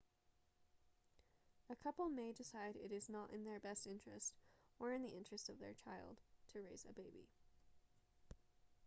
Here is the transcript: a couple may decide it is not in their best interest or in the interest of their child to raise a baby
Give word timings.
a 1.69 1.75
couple 1.75 2.09
may 2.09 2.31
decide 2.31 2.75
it 2.75 2.91
is 2.91 3.07
not 3.07 3.31
in 3.31 3.45
their 3.45 3.59
best 3.59 3.85
interest 3.85 4.33
or 4.79 4.91
in 4.91 5.03
the 5.03 5.15
interest 5.15 5.47
of 5.47 5.59
their 5.59 5.75
child 5.75 6.19
to 6.51 6.59
raise 6.59 6.87
a 6.89 6.93
baby 6.93 7.27